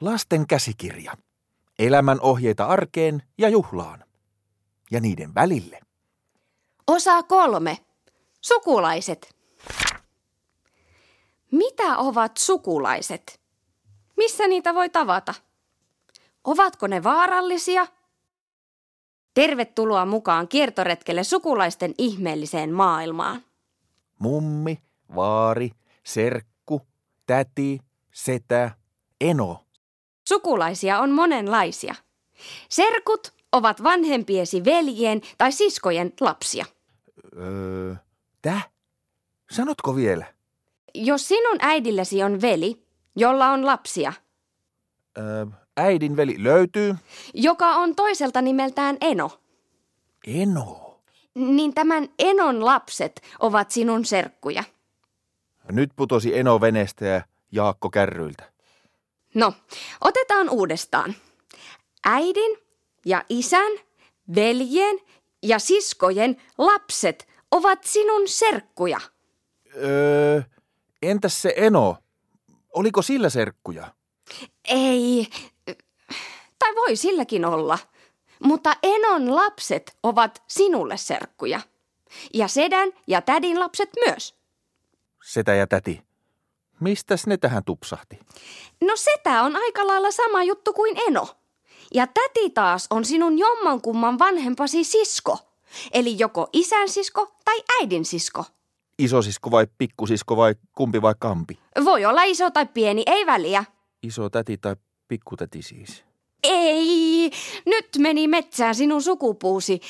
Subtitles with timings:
[0.00, 1.12] Lasten käsikirja.
[1.78, 4.04] Elämän ohjeita arkeen ja juhlaan.
[4.90, 5.80] Ja niiden välille.
[6.86, 7.78] Osa kolme.
[8.40, 9.36] Sukulaiset.
[11.52, 13.40] Mitä ovat sukulaiset?
[14.16, 15.34] Missä niitä voi tavata?
[16.44, 17.86] Ovatko ne vaarallisia?
[19.34, 23.42] Tervetuloa mukaan kiertoretkelle sukulaisten ihmeelliseen maailmaan.
[24.18, 24.82] Mummi,
[25.14, 25.70] vaari,
[26.04, 26.82] serkku,
[27.26, 27.80] täti,
[28.12, 28.70] setä,
[29.20, 29.65] eno.
[30.28, 31.94] Sukulaisia on monenlaisia.
[32.68, 36.64] Serkut ovat vanhempiesi veljien tai siskojen lapsia.
[37.36, 37.94] Öö,
[38.42, 38.68] täh?
[39.50, 40.26] Sanotko vielä?
[40.94, 42.82] Jos sinun äidilläsi on veli,
[43.16, 44.12] jolla on lapsia,
[45.18, 46.94] Öö, äidin veli löytyy.
[47.34, 49.40] joka on toiselta nimeltään Eno,
[50.26, 51.00] Eno.
[51.34, 54.64] niin tämän Enon lapset ovat sinun serkkuja.
[55.72, 57.20] Nyt putosi Eno veneestä ja
[57.52, 58.52] Jaakko kärryiltä.
[59.36, 59.52] No,
[60.00, 61.14] otetaan uudestaan.
[62.04, 62.58] Äidin
[63.04, 63.72] ja isän,
[64.34, 64.98] veljen
[65.42, 69.00] ja siskojen lapset ovat sinun serkkuja.
[69.76, 70.40] Öö,
[71.02, 71.96] entäs se Eno?
[72.74, 73.92] Oliko sillä serkkuja?
[74.64, 75.28] Ei,
[76.58, 77.78] tai voi silläkin olla.
[78.42, 81.60] Mutta Enon lapset ovat sinulle serkkuja.
[82.34, 84.34] Ja sedän ja tädin lapset myös.
[85.24, 86.02] Setä ja täti.
[86.80, 88.18] Mistäs ne tähän tupsahti?
[88.80, 91.28] No setä on aika lailla sama juttu kuin Eno.
[91.94, 95.38] Ja täti taas on sinun jommankumman vanhempasi sisko.
[95.92, 98.44] Eli joko isän sisko tai äidin sisko.
[98.98, 101.58] Isosisko vai pikkusisko vai kumpi vai kampi?
[101.84, 103.64] Voi olla iso tai pieni, ei väliä.
[104.02, 104.76] Iso täti tai
[105.08, 106.04] pikkutäti siis.
[106.42, 107.30] Ei,
[107.66, 109.80] nyt meni metsään sinun sukupuusi.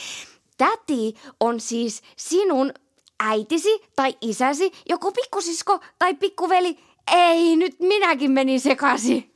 [0.58, 2.72] Täti on siis sinun
[3.20, 6.78] äitisi tai isäsi, joko pikkusisko tai pikkuveli.
[7.12, 9.32] Ei, nyt minäkin menin sekaisin.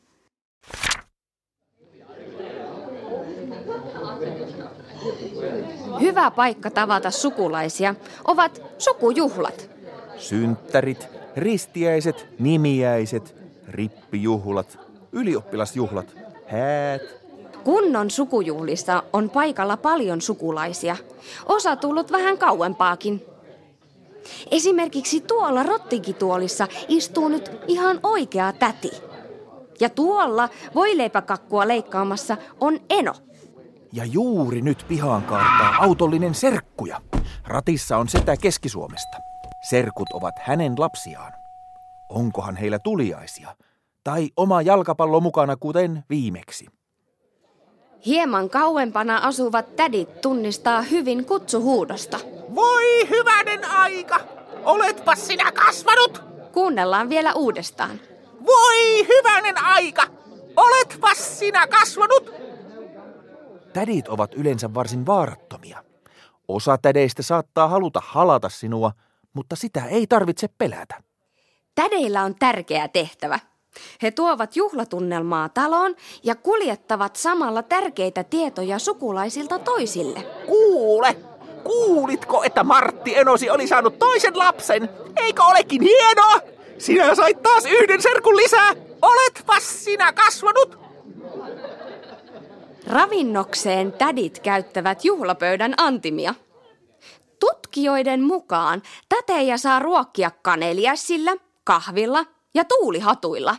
[6.00, 9.70] Hyvä paikka tavata sukulaisia ovat sukujuhlat.
[10.18, 13.34] Synttärit, ristiäiset, nimiäiset,
[13.68, 14.78] rippijuhlat,
[15.12, 17.02] ylioppilasjuhlat, häät.
[17.64, 20.96] Kunnon sukujuhlissa on paikalla paljon sukulaisia.
[21.46, 23.29] Osa tullut vähän kauempaakin.
[24.50, 28.90] Esimerkiksi tuolla rottikituolissa istuu nyt ihan oikea täti.
[29.80, 33.14] Ja tuolla voileipäkakkua leikkaamassa on Eno.
[33.92, 37.00] Ja juuri nyt pihaan kaartaa autollinen serkkuja.
[37.46, 39.16] Ratissa on setä Keski-Suomesta.
[39.70, 41.32] Serkut ovat hänen lapsiaan.
[42.08, 43.56] Onkohan heillä tuliaisia?
[44.04, 46.66] Tai oma jalkapallo mukana kuten viimeksi?
[48.06, 52.18] Hieman kauempana asuvat tädit tunnistaa hyvin kutsuhuudosta.
[52.54, 54.20] Voi hyvänen aika!
[54.64, 56.22] Oletpa sinä kasvanut!
[56.52, 58.00] Kuunnellaan vielä uudestaan.
[58.46, 60.02] Voi hyvänen aika!
[60.56, 62.32] Oletpa sinä kasvanut!
[63.72, 65.84] Tädit ovat yleensä varsin vaarattomia.
[66.48, 68.92] Osa tädeistä saattaa haluta halata sinua,
[69.32, 71.02] mutta sitä ei tarvitse pelätä.
[71.74, 73.38] Tädeillä on tärkeä tehtävä.
[74.02, 80.22] He tuovat juhlatunnelmaa taloon ja kuljettavat samalla tärkeitä tietoja sukulaisilta toisille.
[80.46, 81.16] Kuule!
[81.64, 84.88] Kuulitko, että Martti Enosi oli saanut toisen lapsen?
[85.16, 86.40] Eikö olekin hienoa?
[86.78, 88.72] Sinä sait taas yhden serkun lisää!
[89.02, 90.78] Oletpa sinä kasvanut!
[92.86, 96.34] Ravinnokseen tädit käyttävät juhlapöydän antimia.
[97.40, 101.32] Tutkijoiden mukaan tätejä saa ruokkia kaneliässillä,
[101.64, 103.56] kahvilla ja tuulihatuilla.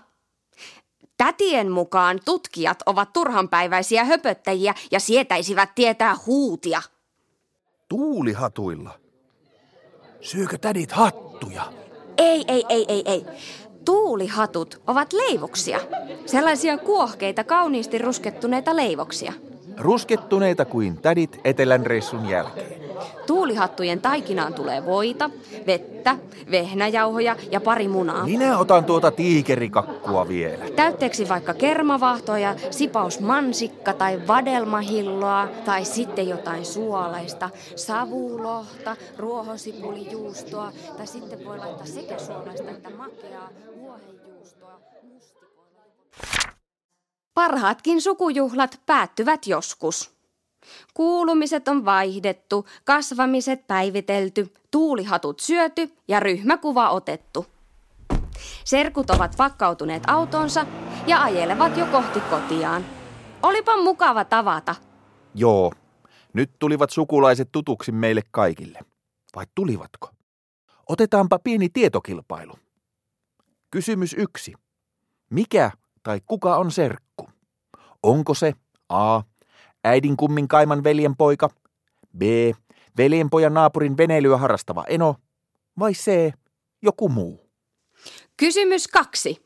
[1.17, 6.81] Tätien mukaan tutkijat ovat turhanpäiväisiä höpöttäjiä ja sietäisivät tietää huutia.
[7.91, 8.99] Tuulihatuilla.
[10.21, 11.61] Syökö tädit hattuja?
[12.17, 13.25] Ei, ei, ei, ei, ei.
[13.85, 15.79] Tuulihatut ovat leivoksia.
[16.25, 19.33] Sellaisia kuohkeita, kauniisti ruskettuneita leivoksia.
[19.77, 22.80] Ruskettuneita kuin tädit etelän reissun jälkeen.
[23.27, 25.29] Tuulihattujen taikinaan tulee voita,
[25.67, 26.17] vettä,
[26.51, 28.23] vehnäjauhoja ja pari munaa.
[28.25, 30.65] Minä otan tuota tiikerikakkua vielä.
[30.75, 41.07] Täytteeksi vaikka kermavahtoa ja sipaus mansikka tai vadelmahilloa tai sitten jotain suolaista, savulohta, ruohosipulijuustoa tai
[41.07, 43.49] sitten voi laittaa sekä suolaista että makeaa
[43.79, 44.79] vuohenjuustoa.
[47.33, 50.20] Parhaatkin sukujuhlat päättyvät joskus.
[50.93, 57.45] Kuulumiset on vaihdettu, kasvamiset päivitelty, tuulihatut syöty ja ryhmäkuva otettu.
[58.65, 60.65] Serkut ovat pakkautuneet autonsa
[61.07, 62.85] ja ajelevat jo kohti kotiaan.
[63.43, 64.75] Olipa mukava tavata.
[65.35, 65.71] Joo,
[66.33, 68.79] nyt tulivat sukulaiset tutuksi meille kaikille.
[69.35, 70.09] Vai tulivatko?
[70.89, 72.53] Otetaanpa pieni tietokilpailu.
[73.71, 74.53] Kysymys yksi.
[75.29, 75.71] Mikä
[76.03, 77.29] tai kuka on serkku?
[78.03, 78.53] Onko se
[78.89, 79.21] A.
[79.83, 81.49] Äidin kummin kaiman veljenpoika,
[82.17, 82.21] B.
[82.97, 85.15] Veljenpojan naapurin veneilyä harrastava eno
[85.79, 86.33] vai C.
[86.81, 87.49] Joku muu?
[88.37, 89.45] Kysymys kaksi.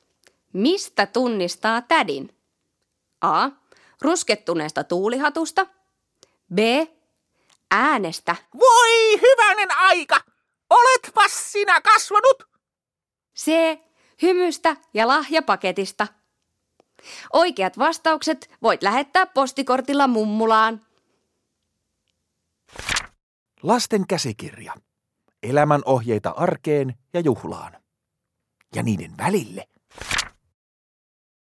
[0.54, 2.36] Mistä tunnistaa tädin?
[3.22, 3.50] A.
[4.02, 5.68] Ruskettuneesta tuulihatusta.
[6.54, 6.58] B.
[7.72, 8.36] Äänestä.
[8.60, 10.20] Voi hyvänen aika!
[10.70, 12.44] Oletpas sinä kasvanut!
[13.38, 13.52] C.
[14.22, 16.08] Hymystä ja lahjapaketista.
[17.34, 20.82] Oikeat vastaukset voit lähettää postikortilla mummulaan.
[23.64, 24.74] Lasten käsikirja.
[25.44, 27.78] Elämän ohjeita arkeen ja juhlaan.
[28.76, 29.68] Ja niiden välille